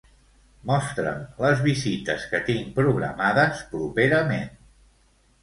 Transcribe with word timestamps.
Mostra'm 0.69 1.19
les 1.45 1.61
visites 1.65 2.25
que 2.33 2.41
tinc 2.49 2.73
programades 2.81 3.63
properament. 3.75 4.51